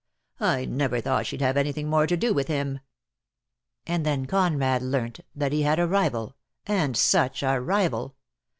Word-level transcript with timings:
I 0.39 0.65
never 0.65 0.99
thought 0.99 1.27
she'd 1.27 1.41
have 1.41 1.57
any 1.57 1.71
thing 1.71 1.87
more 1.87 2.07
to 2.07 2.17
do 2.17 2.33
with 2.33 2.47
him." 2.47 2.79
And 3.85 4.03
then 4.03 4.25
Conrad 4.25 4.81
learnt 4.81 5.19
that 5.35 5.51
he 5.51 5.61
had 5.61 5.77
a 5.77 5.85
rival, 5.85 6.35
and 6.65 6.97
such 6.97 7.43
a 7.43 7.61
rival 7.61 8.15